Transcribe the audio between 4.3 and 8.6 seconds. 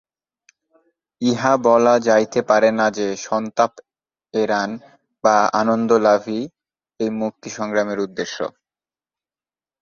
এড়ান বা আনন্দলাভই এই মুক্তি-সংগ্রামের উদ্দেশ্য।